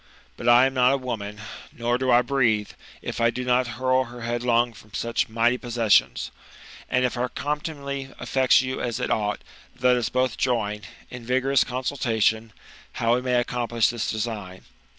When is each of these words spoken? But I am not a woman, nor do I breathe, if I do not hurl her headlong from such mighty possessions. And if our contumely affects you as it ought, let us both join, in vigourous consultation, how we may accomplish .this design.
But 0.35 0.49
I 0.49 0.65
am 0.65 0.73
not 0.73 0.93
a 0.93 0.97
woman, 0.97 1.39
nor 1.71 1.99
do 1.99 2.09
I 2.09 2.23
breathe, 2.23 2.71
if 3.03 3.21
I 3.21 3.29
do 3.29 3.43
not 3.45 3.67
hurl 3.77 4.05
her 4.05 4.21
headlong 4.21 4.73
from 4.73 4.95
such 4.95 5.29
mighty 5.29 5.59
possessions. 5.59 6.31
And 6.89 7.05
if 7.05 7.15
our 7.17 7.29
contumely 7.29 8.09
affects 8.17 8.63
you 8.63 8.81
as 8.81 8.99
it 8.99 9.11
ought, 9.11 9.43
let 9.79 9.95
us 9.95 10.09
both 10.09 10.37
join, 10.39 10.81
in 11.11 11.23
vigourous 11.23 11.63
consultation, 11.63 12.51
how 12.93 13.13
we 13.13 13.21
may 13.21 13.35
accomplish 13.35 13.89
.this 13.89 14.09
design. 14.09 14.63